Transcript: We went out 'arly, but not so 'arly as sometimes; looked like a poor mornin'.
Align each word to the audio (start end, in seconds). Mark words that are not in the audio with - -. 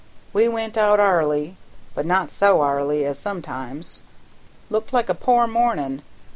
We 0.33 0.47
went 0.47 0.79
out 0.79 0.99
'arly, 0.99 1.57
but 1.93 2.07
not 2.07 2.31
so 2.31 2.59
'arly 2.61 3.05
as 3.05 3.19
sometimes; 3.19 4.01
looked 4.67 4.91
like 4.91 5.09
a 5.09 5.13
poor 5.13 5.45
mornin'. 5.45 6.01